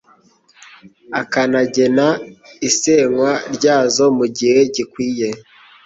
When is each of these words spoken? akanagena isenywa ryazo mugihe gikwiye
akanagena 1.21 2.07
isenywa 2.67 3.31
ryazo 3.55 4.05
mugihe 4.17 4.59
gikwiye 4.73 5.29